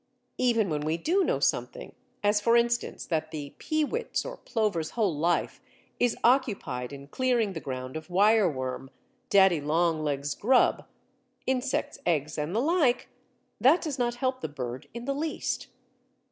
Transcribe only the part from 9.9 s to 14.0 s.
legs grub, insects' eggs, and the like, that does